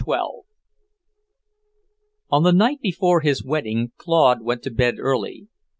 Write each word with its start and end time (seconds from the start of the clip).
XII 0.03 0.13
On 2.31 2.41
the 2.41 2.51
night 2.51 2.81
before 2.81 3.21
his 3.21 3.43
wedding 3.45 3.91
Claude 3.97 4.41
went 4.41 4.63
to 4.63 4.71
bed 4.71 4.95
early. 4.97 5.45